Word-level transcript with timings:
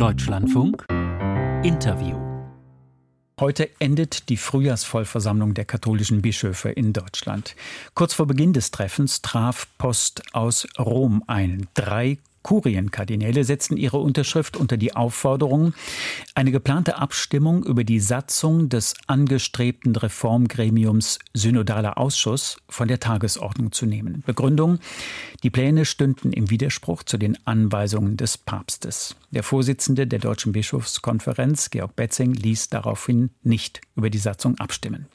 Deutschlandfunk 0.00 0.86
Interview. 1.62 2.16
Heute 3.38 3.68
endet 3.80 4.30
die 4.30 4.38
Frühjahrsvollversammlung 4.38 5.52
der 5.52 5.66
katholischen 5.66 6.22
Bischöfe 6.22 6.70
in 6.70 6.94
Deutschland. 6.94 7.54
Kurz 7.92 8.14
vor 8.14 8.26
Beginn 8.26 8.54
des 8.54 8.70
Treffens 8.70 9.20
traf 9.20 9.66
Post 9.76 10.22
aus 10.32 10.66
Rom 10.78 11.22
ein. 11.26 11.68
Drei 11.74 12.16
Kurienkardinäle 12.42 13.44
setzten 13.44 13.76
ihre 13.76 13.98
Unterschrift 13.98 14.56
unter 14.56 14.76
die 14.76 14.94
Aufforderung, 14.96 15.74
eine 16.34 16.50
geplante 16.50 16.96
Abstimmung 16.96 17.64
über 17.64 17.84
die 17.84 18.00
Satzung 18.00 18.68
des 18.68 18.94
angestrebten 19.06 19.94
Reformgremiums 19.94 21.18
Synodaler 21.34 21.98
Ausschuss 21.98 22.56
von 22.68 22.88
der 22.88 23.00
Tagesordnung 23.00 23.72
zu 23.72 23.86
nehmen. 23.86 24.22
Begründung, 24.26 24.78
die 25.42 25.50
Pläne 25.50 25.84
stünden 25.84 26.32
im 26.32 26.50
Widerspruch 26.50 27.02
zu 27.02 27.18
den 27.18 27.36
Anweisungen 27.46 28.16
des 28.16 28.38
Papstes. 28.38 29.16
Der 29.30 29.42
Vorsitzende 29.42 30.06
der 30.06 30.18
Deutschen 30.18 30.52
Bischofskonferenz, 30.52 31.70
Georg 31.70 31.94
Betzing, 31.94 32.32
ließ 32.34 32.68
daraufhin 32.68 33.30
nicht 33.42 33.80
über 33.96 34.10
die 34.10 34.18
Satzung 34.18 34.58
abstimmen. 34.58 35.06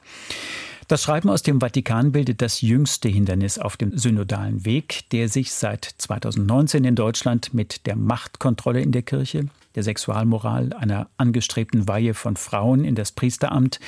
Das 0.88 1.02
Schreiben 1.02 1.30
aus 1.30 1.42
dem 1.42 1.60
Vatikan 1.60 2.12
bildet 2.12 2.40
das 2.40 2.60
jüngste 2.60 3.08
Hindernis 3.08 3.58
auf 3.58 3.76
dem 3.76 3.98
synodalen 3.98 4.64
Weg, 4.64 5.10
der 5.10 5.28
sich 5.28 5.52
seit 5.52 5.84
2019 5.84 6.84
in 6.84 6.94
Deutschland 6.94 7.52
mit 7.52 7.86
der 7.86 7.96
Machtkontrolle 7.96 8.80
in 8.82 8.92
der 8.92 9.02
Kirche, 9.02 9.48
der 9.74 9.82
Sexualmoral, 9.82 10.72
einer 10.74 11.08
angestrebten 11.16 11.88
Weihe 11.88 12.14
von 12.14 12.36
Frauen 12.36 12.84
in 12.84 12.94
das 12.94 13.10
Priesteramt 13.10 13.80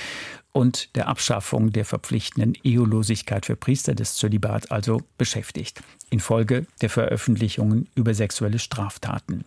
und 0.51 0.97
der 0.97 1.07
Abschaffung 1.07 1.71
der 1.71 1.85
verpflichtenden 1.85 2.55
Ehelosigkeit 2.65 3.47
für 3.47 3.55
Priester 3.55 3.95
des 3.95 4.17
Zölibat 4.17 4.73
also 4.73 5.01
beschäftigt, 5.19 5.81
infolge 6.11 6.67
der 6.83 6.91
Veröffentlichungen 6.91 7.87
über 7.95 8.13
sexuelle 8.13 8.59
Straftaten. 8.59 9.45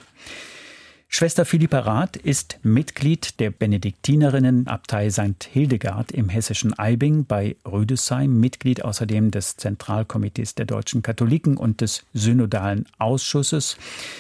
Schwester 1.14 1.44
Philippa 1.44 1.80
Rath 1.80 2.16
ist 2.16 2.58
Mitglied 2.64 3.42
der 3.42 3.52
Benediktinerinnenabtei 3.52 5.10
St. 5.10 5.44
Hildegard 5.44 6.14
im 6.14 6.30
hessischen 6.30 6.80
Eibing 6.80 7.26
bei 7.26 7.58
Rüdesheim, 7.70 8.40
Mitglied 8.40 8.86
außerdem 8.86 9.30
des 9.30 9.58
Zentralkomitees 9.58 10.56
der 10.56 10.66
deutschen 10.66 11.02
Katholiken 11.02 11.58
und 11.58 11.82
des 11.82 12.06
Synodalen 12.14 12.86
Ausschusses. 12.98 13.76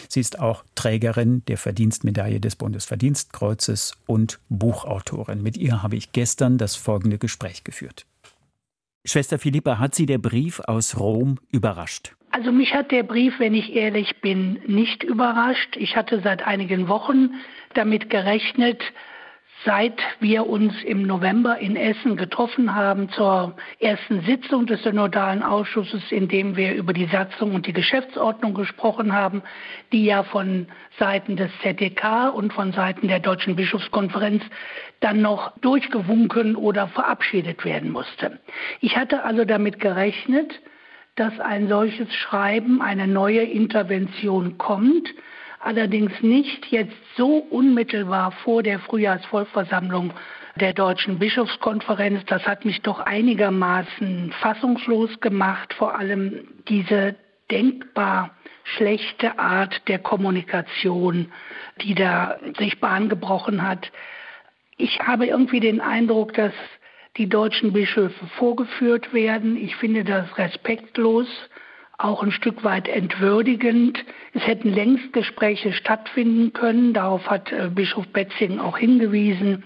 Sie 0.10 0.20
ist 0.20 0.40
auch 0.40 0.66
Trägerin 0.76 1.44
der 1.46 1.58
Verdienstmedaille 1.58 2.42
des 2.42 2.58
Bundesverdienstkreuzes 2.58 3.94
und 4.06 4.40
Buchautorin. 4.50 5.42
Mit 5.42 5.56
ihr 5.56 5.82
habe 5.82 5.96
ich 5.96 6.12
gestern 6.12 6.58
das 6.58 6.76
folgende 6.76 7.18
Gespräch 7.18 7.64
geführt. 7.64 8.06
Schwester 9.06 9.40
Philippa, 9.40 9.80
hat 9.80 9.96
Sie 9.96 10.06
der 10.06 10.18
Brief 10.18 10.60
aus 10.60 11.00
Rom 11.00 11.40
überrascht? 11.52 12.16
Also 12.32 12.54
mich 12.54 12.74
hat 12.74 12.92
der 12.92 13.04
Brief, 13.04 13.40
wenn 13.40 13.54
ich 13.54 13.76
ehrlich 13.76 14.22
bin, 14.22 14.62
nicht 14.66 15.04
überrascht. 15.04 15.76
Ich 15.76 15.98
hatte 15.98 16.22
seit 16.22 16.48
einigen 16.48 16.88
Wochen 16.88 17.32
damit 17.74 18.10
gerechnet, 18.10 18.82
seit 19.66 20.02
wir 20.22 20.48
uns 20.48 20.74
im 20.84 21.04
November 21.04 21.60
in 21.60 21.76
Essen 21.76 22.16
getroffen 22.16 22.74
haben 22.74 23.10
zur 23.10 23.56
ersten 23.80 24.22
Sitzung 24.22 24.66
des 24.66 24.82
Synodalen 24.82 25.44
Ausschusses, 25.44 26.02
in 26.10 26.30
dem 26.30 26.56
wir 26.56 26.74
über 26.74 26.94
die 26.94 27.06
Satzung 27.06 27.54
und 27.54 27.68
die 27.68 27.74
Geschäftsordnung 27.74 28.54
gesprochen 28.54 29.14
haben, 29.14 29.44
die 29.92 30.06
ja 30.06 30.24
von 30.24 30.68
Seiten 30.98 31.36
des 31.36 31.52
ZDK 31.62 32.30
und 32.34 32.54
von 32.54 32.72
Seiten 32.72 33.10
der 33.10 33.20
Deutschen 33.20 33.58
Bischofskonferenz 33.58 34.42
dann 35.02 35.22
noch 35.22 35.52
durchgewunken 35.60 36.56
oder 36.56 36.88
verabschiedet 36.88 37.66
werden 37.66 37.92
musste. 37.92 38.40
Ich 38.80 38.96
hatte 38.96 39.24
also 39.24 39.44
damit 39.44 39.80
gerechnet, 39.80 40.62
dass 41.16 41.40
ein 41.40 41.68
solches 41.68 42.14
Schreiben, 42.14 42.82
eine 42.82 43.08
neue 43.08 43.44
Intervention 43.44 44.58
kommt, 44.58 45.10
allerdings 45.60 46.12
nicht 46.22 46.68
jetzt 46.68 46.96
so 47.16 47.38
unmittelbar 47.38 48.32
vor 48.32 48.64
der 48.64 48.80
Frühjahrsvollversammlung 48.80 50.14
der 50.56 50.74
Deutschen 50.74 51.20
Bischofskonferenz. 51.20 52.26
Das 52.26 52.46
hat 52.46 52.66
mich 52.66 52.82
doch 52.82 53.00
einigermaßen 53.00 54.34
fassungslos 54.42 55.20
gemacht, 55.20 55.74
vor 55.74 55.98
allem 55.98 56.48
diese 56.68 57.16
denkbar 57.50 58.32
schlechte 58.64 59.38
Art 59.40 59.88
der 59.88 60.00
Kommunikation, 60.00 61.32
die 61.82 61.96
da 61.96 62.38
sich 62.58 62.80
Bahn 62.80 63.10
gebrochen 63.10 63.68
hat. 63.68 63.92
Ich 64.78 65.00
habe 65.00 65.28
irgendwie 65.28 65.60
den 65.60 65.82
Eindruck, 65.82 66.34
dass 66.34 66.54
die 67.18 67.28
deutschen 67.28 67.74
Bischöfe 67.74 68.28
vorgeführt 68.38 69.14
werden. 69.14 69.58
Ich 69.58 69.76
finde 69.76 70.04
das 70.04 70.38
respektlos, 70.38 71.28
auch 71.98 72.24
ein 72.24 72.32
Stück 72.32 72.64
weit 72.64 72.88
entwürdigend. 72.88 74.04
Es 74.34 74.46
hätten 74.48 74.74
längst 74.74 75.14
Gespräche 75.14 75.74
stattfinden 75.74 76.54
können. 76.54 76.94
Darauf 76.94 77.30
hat 77.30 77.52
äh, 77.52 77.70
Bischof 77.70 78.08
Betzing 78.08 78.60
auch 78.60 78.78
hingewiesen. 78.78 79.64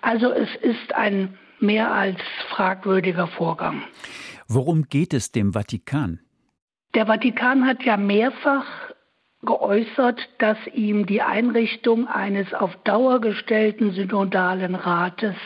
Also 0.00 0.30
es 0.32 0.48
ist 0.62 0.94
ein 0.94 1.36
mehr 1.58 1.92
als 1.92 2.18
fragwürdiger 2.50 3.26
Vorgang. 3.26 3.82
Worum 4.48 4.84
geht 4.88 5.12
es 5.12 5.32
dem 5.32 5.52
Vatikan? 5.52 6.20
Der 6.94 7.06
Vatikan 7.06 7.66
hat 7.66 7.82
ja 7.82 7.96
mehrfach 7.96 8.66
geäußert, 9.42 10.20
dass 10.38 10.56
ihm 10.72 11.06
die 11.06 11.22
Einrichtung 11.22 12.08
eines 12.08 12.54
auf 12.54 12.74
Dauer 12.84 13.20
gestellten 13.20 13.92
synodalen 13.92 14.74
Rates 14.74 15.36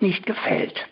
nicht 0.00 0.26
gefällt. 0.26 0.86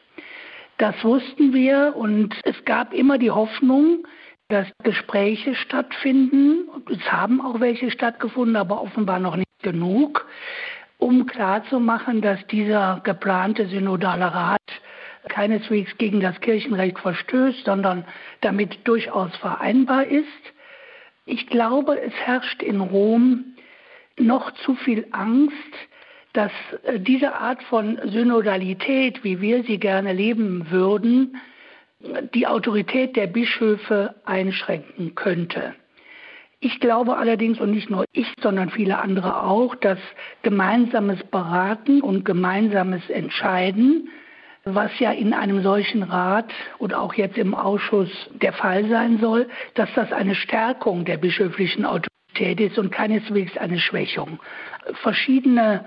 Das 0.78 1.04
wussten 1.04 1.52
wir 1.52 1.94
und 1.96 2.34
es 2.44 2.64
gab 2.64 2.92
immer 2.92 3.18
die 3.18 3.30
Hoffnung, 3.30 4.06
dass 4.48 4.66
Gespräche 4.82 5.54
stattfinden. 5.54 6.68
Es 6.90 7.12
haben 7.12 7.40
auch 7.40 7.60
welche 7.60 7.90
stattgefunden, 7.90 8.56
aber 8.56 8.82
offenbar 8.82 9.20
noch 9.20 9.36
nicht 9.36 9.62
genug, 9.62 10.26
um 10.98 11.26
klarzumachen, 11.26 12.20
dass 12.20 12.44
dieser 12.48 13.00
geplante 13.04 13.66
synodale 13.66 14.32
Rat 14.32 14.60
keineswegs 15.28 15.96
gegen 15.96 16.20
das 16.20 16.40
Kirchenrecht 16.40 16.98
verstößt, 16.98 17.64
sondern 17.64 18.04
damit 18.40 18.86
durchaus 18.86 19.34
vereinbar 19.36 20.06
ist. 20.06 20.26
Ich 21.24 21.46
glaube, 21.46 21.98
es 21.98 22.12
herrscht 22.14 22.62
in 22.62 22.80
Rom 22.80 23.56
noch 24.18 24.52
zu 24.52 24.74
viel 24.74 25.06
Angst, 25.12 25.54
dass 26.34 26.52
äh, 26.82 27.00
diese 27.00 27.34
Art 27.34 27.62
von 27.62 27.98
Synodalität, 28.04 29.24
wie 29.24 29.40
wir 29.40 29.64
sie 29.64 29.78
gerne 29.78 30.12
leben 30.12 30.70
würden, 30.70 31.40
die 32.34 32.46
Autorität 32.46 33.16
der 33.16 33.26
Bischöfe 33.26 34.14
einschränken 34.26 35.14
könnte. 35.14 35.74
Ich 36.60 36.80
glaube 36.80 37.16
allerdings, 37.16 37.60
und 37.60 37.70
nicht 37.70 37.90
nur 37.90 38.04
ich, 38.12 38.26
sondern 38.40 38.70
viele 38.70 38.98
andere 38.98 39.42
auch, 39.42 39.74
dass 39.74 39.98
gemeinsames 40.42 41.22
Beraten 41.24 42.00
und 42.00 42.24
gemeinsames 42.24 43.08
Entscheiden, 43.10 44.08
was 44.64 44.98
ja 44.98 45.12
in 45.12 45.34
einem 45.34 45.62
solchen 45.62 46.02
Rat 46.02 46.50
oder 46.78 47.00
auch 47.00 47.14
jetzt 47.14 47.36
im 47.36 47.54
Ausschuss 47.54 48.08
der 48.30 48.54
Fall 48.54 48.88
sein 48.88 49.18
soll, 49.18 49.48
dass 49.74 49.90
das 49.94 50.10
eine 50.12 50.34
Stärkung 50.34 51.04
der 51.04 51.18
bischöflichen 51.18 51.84
Autorität 51.84 52.60
ist 52.60 52.78
und 52.78 52.90
keineswegs 52.90 53.56
eine 53.58 53.78
Schwächung. 53.78 54.40
Verschiedene 55.02 55.84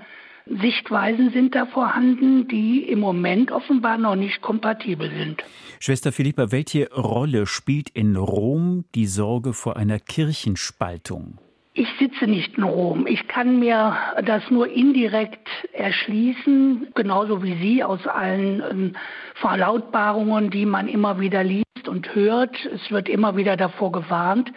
Sichtweisen 0.50 1.30
sind 1.30 1.54
da 1.54 1.66
vorhanden, 1.66 2.48
die 2.48 2.82
im 2.82 3.00
Moment 3.00 3.52
offenbar 3.52 3.98
noch 3.98 4.16
nicht 4.16 4.40
kompatibel 4.40 5.10
sind. 5.10 5.44
Schwester 5.80 6.12
Philippa, 6.12 6.50
welche 6.50 6.90
Rolle 6.92 7.46
spielt 7.46 7.90
in 7.90 8.16
Rom 8.16 8.84
die 8.94 9.06
Sorge 9.06 9.52
vor 9.52 9.76
einer 9.76 9.98
Kirchenspaltung? 9.98 11.38
Ich 11.74 11.88
sitze 12.00 12.26
nicht 12.26 12.58
in 12.58 12.64
Rom. 12.64 13.06
Ich 13.06 13.28
kann 13.28 13.60
mir 13.60 13.96
das 14.24 14.50
nur 14.50 14.68
indirekt 14.68 15.48
erschließen, 15.72 16.88
genauso 16.94 17.44
wie 17.44 17.56
Sie 17.58 17.84
aus 17.84 18.04
allen 18.06 18.62
ähm, 18.68 18.96
Verlautbarungen, 19.36 20.50
die 20.50 20.66
man 20.66 20.88
immer 20.88 21.20
wieder 21.20 21.44
liest 21.44 21.86
und 21.86 22.14
hört. 22.16 22.56
Es 22.64 22.90
wird 22.90 23.08
immer 23.08 23.36
wieder 23.36 23.56
davor 23.56 23.92
gewarnt. 23.92 24.50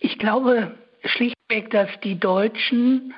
Ich 0.00 0.18
glaube 0.18 0.74
schlichtweg, 1.04 1.70
dass 1.70 1.90
die 2.02 2.18
Deutschen 2.18 3.12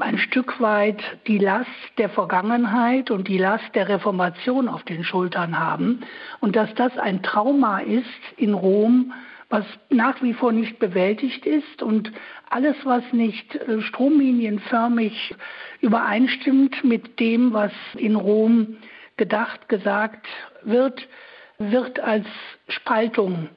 ein 0.00 0.18
Stück 0.18 0.60
weit 0.60 1.02
die 1.26 1.38
Last 1.38 1.70
der 1.98 2.08
Vergangenheit 2.08 3.10
und 3.10 3.28
die 3.28 3.38
Last 3.38 3.74
der 3.74 3.88
Reformation 3.88 4.68
auf 4.68 4.82
den 4.84 5.04
Schultern 5.04 5.58
haben 5.58 6.00
und 6.40 6.56
dass 6.56 6.72
das 6.74 6.96
ein 6.98 7.22
Trauma 7.22 7.80
ist 7.80 8.04
in 8.36 8.54
Rom, 8.54 9.12
was 9.48 9.64
nach 9.90 10.22
wie 10.22 10.34
vor 10.34 10.52
nicht 10.52 10.78
bewältigt 10.78 11.46
ist 11.46 11.82
und 11.82 12.12
alles, 12.50 12.76
was 12.84 13.04
nicht 13.12 13.54
äh, 13.54 13.80
stromlinienförmig 13.80 15.34
übereinstimmt 15.80 16.82
mit 16.84 17.20
dem, 17.20 17.52
was 17.52 17.72
in 17.96 18.16
Rom 18.16 18.76
gedacht, 19.16 19.68
gesagt 19.68 20.26
wird, 20.62 21.06
wird 21.58 22.00
als 22.00 22.26
Spaltung 22.68 23.48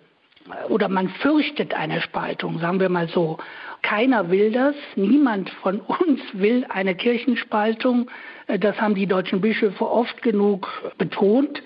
oder 0.70 0.90
man 0.90 1.10
fürchtet 1.10 1.74
eine 1.74 2.02
Spaltung, 2.02 2.60
sagen 2.60 2.80
wir 2.80 2.90
mal 2.90 3.08
so. 3.10 3.38
Keiner 3.82 4.30
will 4.30 4.52
das, 4.52 4.76
niemand 4.96 5.50
von 5.50 5.80
uns 5.80 6.22
will 6.34 6.66
eine 6.70 6.96
Kirchenspaltung. 6.96 8.10
Das 8.60 8.80
haben 8.82 8.96
die 8.96 9.08
deutschen 9.08 9.42
Bischöfe 9.42 9.90
oft 9.90 10.22
genug 10.22 10.68
betont. 10.98 11.62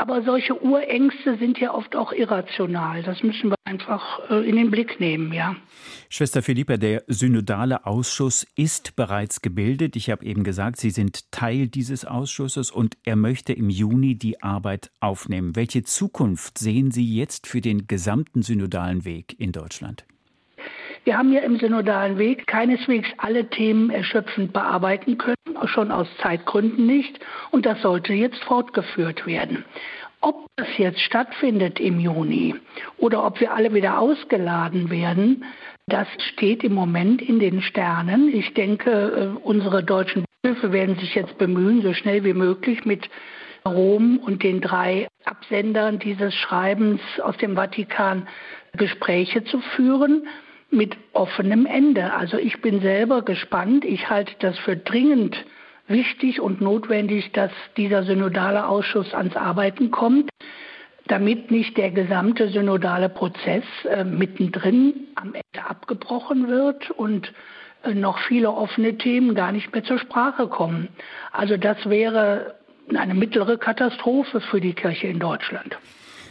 Aber 0.00 0.22
solche 0.22 0.62
Urängste 0.62 1.38
sind 1.38 1.58
ja 1.58 1.74
oft 1.74 1.96
auch 1.96 2.12
irrational. 2.12 3.02
Das 3.02 3.24
müssen 3.24 3.50
wir 3.50 3.56
einfach 3.64 4.30
äh, 4.30 4.48
in 4.48 4.54
den 4.54 4.70
Blick 4.70 5.00
nehmen, 5.00 5.32
ja. 5.32 5.56
Schwester 6.08 6.40
Philippa, 6.40 6.76
der 6.76 7.02
synodale 7.08 7.84
Ausschuss 7.84 8.46
ist 8.54 8.94
bereits 8.94 9.42
gebildet. 9.42 9.96
Ich 9.96 10.08
habe 10.08 10.24
eben 10.24 10.44
gesagt, 10.44 10.76
Sie 10.76 10.90
sind 10.90 11.32
Teil 11.32 11.66
dieses 11.66 12.04
Ausschusses 12.04 12.70
und 12.70 12.96
er 13.04 13.16
möchte 13.16 13.52
im 13.52 13.70
Juni 13.70 14.14
die 14.14 14.40
Arbeit 14.40 14.92
aufnehmen. 15.00 15.56
Welche 15.56 15.82
Zukunft 15.82 16.58
sehen 16.58 16.92
Sie 16.92 17.16
jetzt 17.16 17.48
für 17.48 17.60
den 17.60 17.88
gesamten 17.88 18.42
synodalen 18.42 19.04
Weg 19.04 19.34
in 19.40 19.50
Deutschland? 19.50 20.04
Wir 21.02 21.18
haben 21.18 21.32
ja 21.32 21.40
im 21.40 21.58
synodalen 21.58 22.18
Weg 22.18 22.46
keineswegs 22.46 23.08
alle 23.16 23.48
Themen 23.50 23.90
erschöpfend 23.90 24.52
bearbeiten 24.52 25.18
können, 25.18 25.34
schon 25.66 25.90
aus 25.90 26.08
Zeitgründen 26.22 26.86
nicht. 26.86 27.18
Und 27.50 27.66
das 27.66 27.82
sollte 27.82 28.12
jetzt 28.12 28.42
fortgeführt 28.44 29.26
werden. 29.26 29.64
Ob 30.20 30.46
das 30.56 30.66
jetzt 30.78 31.00
stattfindet 31.00 31.78
im 31.78 32.00
Juni 32.00 32.56
oder 32.96 33.24
ob 33.24 33.40
wir 33.40 33.54
alle 33.54 33.72
wieder 33.72 34.00
ausgeladen 34.00 34.90
werden, 34.90 35.44
das 35.86 36.08
steht 36.32 36.64
im 36.64 36.74
Moment 36.74 37.22
in 37.22 37.38
den 37.38 37.62
Sternen. 37.62 38.34
Ich 38.34 38.52
denke, 38.54 38.90
äh, 38.90 39.38
unsere 39.46 39.84
deutschen 39.84 40.24
Bischöfe 40.42 40.72
werden 40.72 40.96
sich 40.96 41.14
jetzt 41.14 41.38
bemühen, 41.38 41.82
so 41.82 41.94
schnell 41.94 42.24
wie 42.24 42.34
möglich 42.34 42.84
mit 42.84 43.08
Rom 43.64 44.18
und 44.18 44.42
den 44.42 44.60
drei 44.60 45.08
Absendern 45.24 45.98
dieses 45.98 46.34
Schreibens 46.34 47.00
aus 47.22 47.36
dem 47.36 47.54
Vatikan 47.54 48.26
Gespräche 48.76 49.44
zu 49.44 49.60
führen 49.76 50.26
mit 50.70 50.96
offenem 51.12 51.66
Ende. 51.66 52.12
Also 52.12 52.36
ich 52.36 52.60
bin 52.60 52.80
selber 52.80 53.22
gespannt. 53.22 53.84
Ich 53.84 54.10
halte 54.10 54.34
das 54.40 54.58
für 54.58 54.76
dringend 54.76 55.44
wichtig 55.86 56.40
und 56.40 56.60
notwendig, 56.60 57.32
dass 57.32 57.50
dieser 57.76 58.02
synodale 58.02 58.66
Ausschuss 58.66 59.14
ans 59.14 59.36
Arbeiten 59.36 59.90
kommt, 59.90 60.28
damit 61.06 61.50
nicht 61.50 61.76
der 61.78 61.90
gesamte 61.90 62.48
synodale 62.50 63.08
Prozess 63.08 63.64
äh, 63.88 64.04
mittendrin 64.04 65.08
am 65.14 65.28
Ende 65.28 65.66
abgebrochen 65.66 66.48
wird 66.48 66.90
und 66.90 67.32
äh, 67.82 67.94
noch 67.94 68.18
viele 68.18 68.50
offene 68.50 68.98
Themen 68.98 69.34
gar 69.34 69.52
nicht 69.52 69.72
mehr 69.72 69.84
zur 69.84 69.98
Sprache 69.98 70.48
kommen. 70.48 70.88
Also 71.32 71.56
das 71.56 71.88
wäre 71.88 72.56
eine 72.94 73.14
mittlere 73.14 73.56
Katastrophe 73.56 74.40
für 74.40 74.60
die 74.60 74.74
Kirche 74.74 75.06
in 75.06 75.18
Deutschland. 75.18 75.78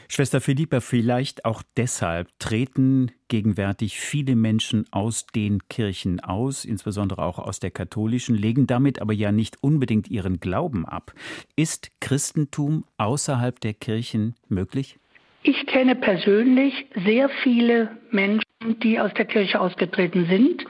Schwester 0.10 0.40
Philippa, 0.40 0.80
vielleicht 0.80 1.46
auch 1.46 1.64
deshalb 1.76 2.30
treten 2.40 3.12
gegenwärtig 3.28 4.00
viele 4.00 4.36
Menschen 4.36 4.86
aus 4.92 5.28
den 5.28 5.68
Kirchen 5.68 6.22
aus, 6.22 6.64
insbesondere 6.64 7.24
auch 7.24 7.40
aus 7.40 7.60
der 7.60 7.72
katholischen, 7.72 8.36
legen 8.36 8.68
damit 8.68 9.02
aber 9.02 9.14
ja 9.14 9.32
nicht 9.32 9.62
unbedingt 9.62 10.10
ihren 10.10 10.40
Glauben 10.40 10.86
ab. 10.86 11.14
Ist 11.56 11.92
Christentum 12.00 12.86
außerhalb 12.98 13.60
der 13.60 13.74
Kirchen 13.74 14.36
möglich? 14.48 14.98
Ich 15.44 15.66
kenne 15.68 15.96
persönlich 15.96 16.88
sehr 17.06 17.30
viele 17.44 17.98
Menschen, 18.12 18.44
die 18.84 19.00
aus 19.00 19.14
der 19.14 19.26
Kirche 19.26 19.60
ausgetreten 19.60 20.26
sind, 20.30 20.66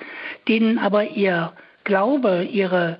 denen 0.48 0.78
aber 0.78 1.12
ihr 1.12 1.54
Glaube, 1.84 2.44
ihre 2.44 3.00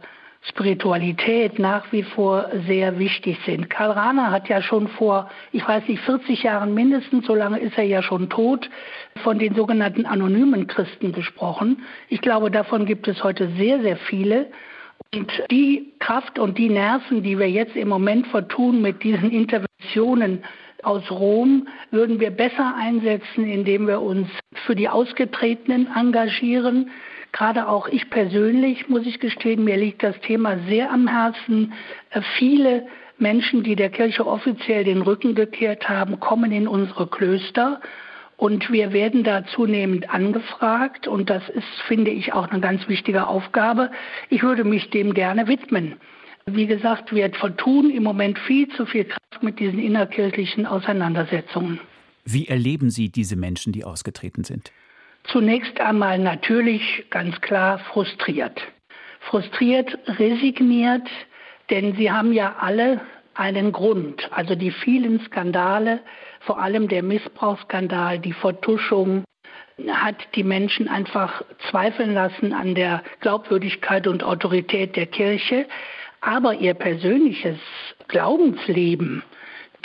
Spiritualität 0.50 1.60
nach 1.60 1.92
wie 1.92 2.04
vor 2.04 2.50
sehr 2.68 3.00
wichtig 3.00 3.38
sind. 3.46 3.70
Karl 3.70 3.92
Rahner 3.92 4.32
hat 4.32 4.50
ja 4.50 4.62
schon 4.62 4.88
vor, 4.88 5.30
ich 5.52 5.68
weiß 5.68 5.88
nicht, 5.88 6.02
40 6.04 6.44
Jahren 6.44 6.74
mindestens, 6.74 7.26
so 7.26 7.36
lange 7.36 7.60
ist 7.60 7.78
er 7.78 7.84
ja 7.84 8.02
schon 8.02 8.30
tot, 8.30 8.70
von 9.24 9.40
den 9.40 9.56
sogenannten 9.56 10.06
anonymen 10.06 10.68
Christen 10.68 11.12
gesprochen. 11.12 11.84
Ich 12.10 12.22
glaube, 12.22 12.52
davon 12.52 12.86
gibt 12.86 13.08
es 13.08 13.24
heute 13.24 13.50
sehr, 13.58 13.82
sehr 13.82 13.98
viele. 13.98 14.48
Und 15.14 15.32
die 15.52 15.94
Kraft 16.00 16.40
und 16.40 16.58
die 16.58 16.70
Nerven, 16.70 17.24
die 17.24 17.38
wir 17.40 17.50
jetzt 17.50 17.76
im 17.76 17.88
Moment 17.90 18.28
vertun 18.28 18.82
mit 18.82 19.04
diesen 19.04 19.32
Interventionen 19.32 20.44
aus 20.84 21.10
Rom, 21.10 21.68
würden 21.92 22.20
wir 22.20 22.32
besser 22.32 22.76
einsetzen, 22.78 23.46
indem 23.46 23.88
wir 23.88 24.02
uns 24.02 24.28
für 24.66 24.76
die 24.76 24.90
Ausgetretenen 24.90 25.88
engagieren, 25.96 26.90
Gerade 27.32 27.68
auch 27.68 27.88
ich 27.88 28.10
persönlich, 28.10 28.90
muss 28.90 29.06
ich 29.06 29.20
gestehen, 29.20 29.64
mir 29.64 29.78
liegt 29.78 30.04
das 30.04 30.20
Thema 30.22 30.58
sehr 30.68 30.92
am 30.92 31.08
Herzen. 31.08 31.74
Äh, 32.10 32.22
viele 32.38 32.88
Menschen, 33.20 33.64
die 33.64 33.76
der 33.76 33.90
Kirche 33.90 34.26
offiziell 34.26 34.84
den 34.84 35.02
Rücken 35.02 35.36
gekehrt 35.36 35.90
haben, 35.90 36.20
kommen 36.20 36.52
in 36.52 36.68
unsere 36.68 37.08
Klöster. 37.08 37.82
Und 38.38 38.72
wir 38.72 38.94
werden 38.94 39.24
da 39.24 39.46
zunehmend 39.46 40.12
angefragt. 40.12 41.08
Und 41.08 41.30
das 41.30 41.48
ist, 41.50 41.68
finde 41.88 42.12
ich, 42.12 42.34
auch 42.34 42.50
eine 42.50 42.60
ganz 42.60 42.88
wichtige 42.88 43.28
Aufgabe. 43.28 43.92
Ich 44.30 44.44
würde 44.44 44.64
mich 44.64 44.90
dem 44.92 45.14
gerne 45.14 45.48
widmen. 45.48 45.96
Wie 46.46 46.68
gesagt, 46.68 47.14
wir 47.14 47.30
vertun 47.32 47.90
im 47.90 48.04
Moment 48.04 48.40
viel 48.40 48.70
zu 48.70 48.86
viel 48.86 49.06
Kraft 49.06 49.44
mit 49.44 49.60
diesen 49.60 49.80
innerkirchlichen 49.80 50.66
Auseinandersetzungen. 50.66 51.80
Wie 52.24 52.48
erleben 52.48 52.90
Sie 52.90 53.10
diese 53.10 53.36
Menschen, 53.36 53.74
die 53.74 53.84
ausgetreten 53.84 54.44
sind? 54.44 54.72
Zunächst 55.28 55.80
einmal 55.82 56.20
natürlich 56.20 57.06
ganz 57.10 57.40
klar 57.42 57.80
frustriert. 57.80 58.62
Frustriert, 59.20 59.98
resigniert, 60.08 61.08
denn 61.70 61.96
sie 61.96 62.12
haben 62.12 62.32
ja 62.32 62.56
alle 62.60 63.02
einen 63.34 63.74
Grund. 63.74 64.30
Also 64.32 64.56
die 64.56 64.72
vielen 64.72 65.20
Skandale, 65.26 66.00
vor 66.40 66.60
allem 66.62 66.88
der 66.88 67.04
Missbrauchsskandal, 67.04 68.20
die 68.20 68.32
Vertuschung, 68.32 69.26
hat 69.88 70.16
die 70.36 70.44
Menschen 70.44 70.88
einfach 70.88 71.44
zweifeln 71.70 72.14
lassen 72.14 72.54
an 72.54 72.74
der 72.74 73.04
Glaubwürdigkeit 73.20 74.08
und 74.08 74.24
Autorität 74.24 74.96
der 74.96 75.08
Kirche. 75.08 75.68
Aber 76.22 76.56
ihr 76.56 76.74
persönliches 76.74 77.60
Glaubensleben, 78.08 79.24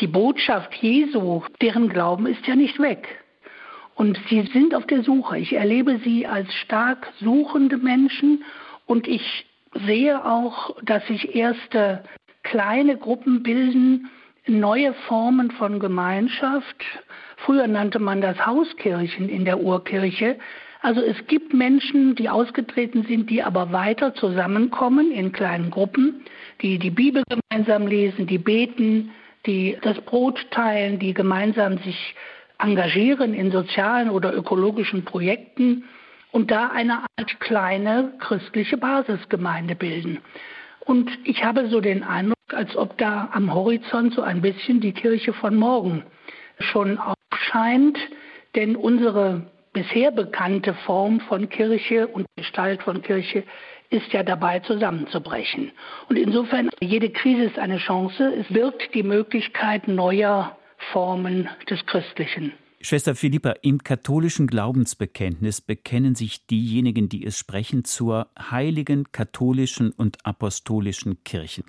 die 0.00 0.06
Botschaft 0.06 0.72
Jesu, 0.76 1.42
deren 1.60 1.88
Glauben 1.88 2.26
ist 2.26 2.46
ja 2.46 2.54
nicht 2.54 2.78
weg. 2.78 3.21
Und 3.94 4.18
sie 4.28 4.42
sind 4.52 4.74
auf 4.74 4.86
der 4.86 5.02
Suche. 5.02 5.38
Ich 5.38 5.52
erlebe 5.52 5.98
sie 6.02 6.26
als 6.26 6.52
stark 6.54 7.12
suchende 7.20 7.76
Menschen 7.76 8.44
und 8.86 9.06
ich 9.06 9.46
sehe 9.86 10.24
auch, 10.24 10.76
dass 10.82 11.06
sich 11.06 11.34
erste 11.34 12.02
kleine 12.42 12.96
Gruppen 12.96 13.42
bilden, 13.42 14.10
neue 14.46 14.92
Formen 15.06 15.50
von 15.52 15.78
Gemeinschaft. 15.78 16.84
Früher 17.38 17.66
nannte 17.66 17.98
man 17.98 18.20
das 18.20 18.44
Hauskirchen 18.44 19.28
in 19.28 19.44
der 19.44 19.60
Urkirche. 19.60 20.36
Also 20.80 21.00
es 21.00 21.26
gibt 21.28 21.54
Menschen, 21.54 22.16
die 22.16 22.28
ausgetreten 22.28 23.04
sind, 23.04 23.30
die 23.30 23.42
aber 23.42 23.70
weiter 23.70 24.14
zusammenkommen 24.14 25.12
in 25.12 25.30
kleinen 25.30 25.70
Gruppen, 25.70 26.24
die 26.60 26.78
die 26.78 26.90
Bibel 26.90 27.22
gemeinsam 27.28 27.86
lesen, 27.86 28.26
die 28.26 28.38
beten, 28.38 29.12
die 29.46 29.78
das 29.82 30.00
Brot 30.00 30.44
teilen, 30.50 30.98
die 30.98 31.14
gemeinsam 31.14 31.78
sich 31.78 32.14
engagieren 32.62 33.34
in 33.34 33.50
sozialen 33.50 34.10
oder 34.10 34.34
ökologischen 34.34 35.04
Projekten 35.04 35.84
und 36.30 36.50
da 36.50 36.68
eine 36.68 37.00
Art 37.16 37.40
kleine 37.40 38.12
christliche 38.18 38.76
Basisgemeinde 38.76 39.74
bilden. 39.74 40.18
Und 40.80 41.10
ich 41.24 41.44
habe 41.44 41.68
so 41.68 41.80
den 41.80 42.02
Eindruck, 42.02 42.36
als 42.52 42.76
ob 42.76 42.98
da 42.98 43.30
am 43.32 43.54
Horizont 43.54 44.14
so 44.14 44.22
ein 44.22 44.40
bisschen 44.40 44.80
die 44.80 44.92
Kirche 44.92 45.32
von 45.32 45.54
morgen 45.54 46.04
schon 46.58 46.98
aufscheint, 46.98 47.98
denn 48.54 48.76
unsere 48.76 49.46
bisher 49.72 50.10
bekannte 50.10 50.74
Form 50.74 51.20
von 51.20 51.48
Kirche 51.48 52.06
und 52.08 52.26
Gestalt 52.36 52.82
von 52.82 53.02
Kirche 53.02 53.44
ist 53.90 54.12
ja 54.12 54.22
dabei 54.22 54.60
zusammenzubrechen. 54.60 55.70
Und 56.08 56.16
insofern, 56.16 56.70
jede 56.80 57.10
Krise 57.10 57.44
ist 57.44 57.58
eine 57.58 57.78
Chance. 57.78 58.34
Es 58.40 58.48
birgt 58.48 58.94
die 58.94 59.02
Möglichkeit 59.02 59.86
neuer 59.86 60.56
Formen 60.92 61.48
des 61.68 61.84
Christlichen. 61.86 62.52
Schwester 62.80 63.14
Philippa, 63.14 63.54
im 63.62 63.84
katholischen 63.84 64.48
Glaubensbekenntnis 64.48 65.60
bekennen 65.60 66.16
sich 66.16 66.46
diejenigen, 66.46 67.08
die 67.08 67.24
es 67.24 67.38
sprechen, 67.38 67.84
zur 67.84 68.28
heiligen 68.36 69.12
katholischen 69.12 69.92
und 69.92 70.18
apostolischen 70.26 71.22
Kirche. 71.22 71.62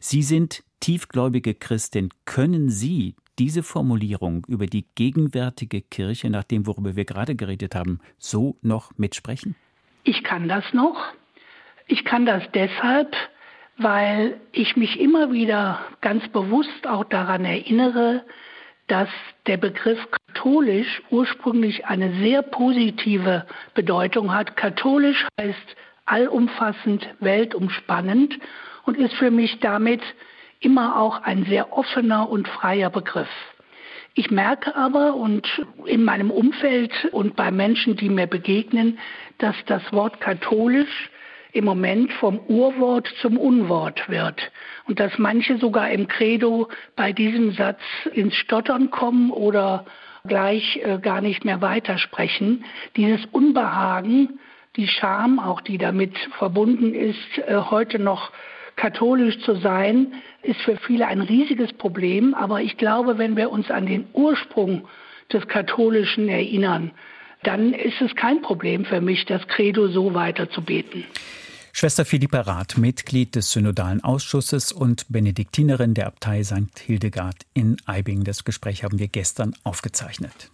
Sie 0.00 0.22
sind 0.22 0.64
tiefgläubige 0.80 1.54
Christin. 1.54 2.08
Können 2.24 2.68
Sie 2.68 3.14
diese 3.38 3.62
Formulierung 3.62 4.44
über 4.48 4.66
die 4.66 4.86
gegenwärtige 4.96 5.82
Kirche, 5.82 6.30
nach 6.30 6.44
dem, 6.44 6.66
worüber 6.66 6.96
wir 6.96 7.04
gerade 7.04 7.36
geredet 7.36 7.76
haben, 7.76 8.00
so 8.18 8.56
noch 8.60 8.90
mitsprechen? 8.96 9.54
Ich 10.02 10.24
kann 10.24 10.48
das 10.48 10.64
noch. 10.72 10.96
Ich 11.86 12.04
kann 12.04 12.26
das 12.26 12.42
deshalb, 12.54 13.14
weil 13.78 14.40
ich 14.50 14.76
mich 14.76 14.98
immer 14.98 15.32
wieder 15.32 15.80
ganz 16.00 16.26
bewusst 16.28 16.88
auch 16.88 17.04
daran 17.04 17.44
erinnere, 17.44 18.24
dass 18.88 19.08
der 19.46 19.56
Begriff 19.56 19.98
katholisch 20.10 21.02
ursprünglich 21.10 21.86
eine 21.86 22.12
sehr 22.20 22.42
positive 22.42 23.46
Bedeutung 23.74 24.32
hat. 24.32 24.56
Katholisch 24.56 25.26
heißt 25.40 25.76
allumfassend, 26.04 27.08
weltumspannend 27.20 28.38
und 28.84 28.96
ist 28.96 29.14
für 29.14 29.30
mich 29.30 29.58
damit 29.60 30.02
immer 30.60 31.00
auch 31.00 31.22
ein 31.22 31.44
sehr 31.44 31.76
offener 31.76 32.28
und 32.28 32.48
freier 32.48 32.90
Begriff. 32.90 33.28
Ich 34.14 34.30
merke 34.30 34.74
aber 34.74 35.14
und 35.14 35.46
in 35.84 36.02
meinem 36.02 36.30
Umfeld 36.30 36.92
und 37.12 37.36
bei 37.36 37.50
Menschen, 37.50 37.96
die 37.96 38.08
mir 38.08 38.26
begegnen, 38.26 38.98
dass 39.38 39.54
das 39.66 39.82
Wort 39.92 40.20
katholisch 40.20 41.10
im 41.56 41.64
Moment 41.64 42.12
vom 42.12 42.38
Urwort 42.48 43.08
zum 43.22 43.38
Unwort 43.38 44.08
wird 44.08 44.52
und 44.86 45.00
dass 45.00 45.16
manche 45.18 45.56
sogar 45.56 45.90
im 45.90 46.06
Credo 46.06 46.68
bei 46.94 47.12
diesem 47.12 47.52
Satz 47.52 47.80
ins 48.12 48.34
Stottern 48.36 48.90
kommen 48.90 49.30
oder 49.30 49.86
gleich 50.26 50.80
äh, 50.84 50.98
gar 50.98 51.20
nicht 51.20 51.44
mehr 51.44 51.62
weitersprechen. 51.62 52.64
Dieses 52.96 53.24
Unbehagen, 53.32 54.38
die 54.76 54.86
Scham, 54.86 55.38
auch 55.38 55.60
die 55.62 55.78
damit 55.78 56.16
verbunden 56.38 56.92
ist, 56.94 57.38
äh, 57.38 57.56
heute 57.70 57.98
noch 57.98 58.32
katholisch 58.76 59.38
zu 59.40 59.54
sein, 59.56 60.12
ist 60.42 60.60
für 60.60 60.76
viele 60.76 61.06
ein 61.06 61.22
riesiges 61.22 61.72
Problem. 61.72 62.34
Aber 62.34 62.60
ich 62.60 62.76
glaube, 62.76 63.16
wenn 63.16 63.36
wir 63.36 63.50
uns 63.50 63.70
an 63.70 63.86
den 63.86 64.06
Ursprung 64.12 64.86
des 65.32 65.48
Katholischen 65.48 66.28
erinnern, 66.28 66.90
dann 67.42 67.72
ist 67.72 68.00
es 68.00 68.14
kein 68.14 68.42
Problem 68.42 68.84
für 68.84 69.00
mich, 69.00 69.24
das 69.24 69.46
Credo 69.48 69.88
so 69.88 70.14
weiterzubeten. 70.14 71.04
Schwester 71.78 72.06
Philippa 72.06 72.40
Rath, 72.40 72.78
Mitglied 72.78 73.34
des 73.34 73.52
Synodalen 73.52 74.02
Ausschusses 74.02 74.72
und 74.72 75.04
Benediktinerin 75.10 75.92
der 75.92 76.06
Abtei 76.06 76.42
St. 76.42 76.78
Hildegard 76.78 77.44
in 77.52 77.76
Eibing. 77.84 78.24
Das 78.24 78.44
Gespräch 78.44 78.82
haben 78.82 78.98
wir 78.98 79.08
gestern 79.08 79.54
aufgezeichnet. 79.62 80.50